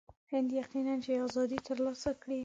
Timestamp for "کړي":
2.21-2.39